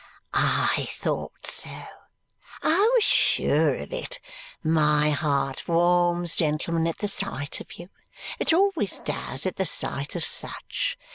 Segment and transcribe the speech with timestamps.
[0.33, 1.69] "I thought so.
[2.63, 4.19] I was sure of it.
[4.63, 7.89] My heart warms, gentlemen, at the sight of you.
[8.39, 10.97] It always does at the sight of such.